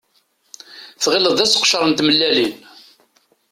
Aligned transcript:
Tɣileḍ 1.01 1.33
d 1.35 1.39
seqcer 1.47 1.83
n 1.85 1.91
tmellalin. 1.93 2.53